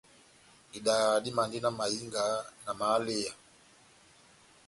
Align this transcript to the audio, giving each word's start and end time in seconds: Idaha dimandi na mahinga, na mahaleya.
Idaha 0.77 1.11
dimandi 1.25 1.57
na 1.61 1.69
mahinga, 1.77 2.25
na 2.65 2.71
mahaleya. 2.79 3.33